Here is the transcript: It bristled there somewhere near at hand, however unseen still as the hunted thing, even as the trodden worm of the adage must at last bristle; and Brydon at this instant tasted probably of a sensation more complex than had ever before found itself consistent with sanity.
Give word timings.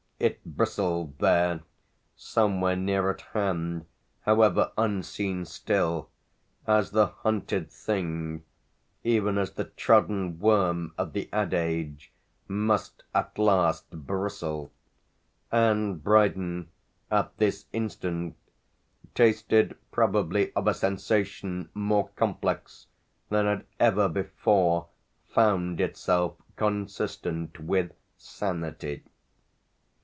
It 0.23 0.45
bristled 0.45 1.17
there 1.17 1.61
somewhere 2.15 2.75
near 2.75 3.09
at 3.09 3.21
hand, 3.21 3.87
however 4.19 4.71
unseen 4.77 5.45
still 5.45 6.11
as 6.67 6.91
the 6.91 7.07
hunted 7.07 7.71
thing, 7.71 8.43
even 9.03 9.39
as 9.39 9.53
the 9.53 9.63
trodden 9.63 10.37
worm 10.37 10.93
of 10.95 11.13
the 11.13 11.27
adage 11.33 12.11
must 12.47 13.03
at 13.15 13.35
last 13.39 13.89
bristle; 13.89 14.71
and 15.51 16.03
Brydon 16.03 16.69
at 17.09 17.35
this 17.37 17.65
instant 17.73 18.35
tasted 19.15 19.75
probably 19.89 20.53
of 20.53 20.67
a 20.67 20.75
sensation 20.75 21.69
more 21.73 22.09
complex 22.09 22.85
than 23.29 23.45
had 23.47 23.65
ever 23.79 24.07
before 24.07 24.85
found 25.33 25.81
itself 25.81 26.35
consistent 26.57 27.59
with 27.59 27.91
sanity. 28.17 29.01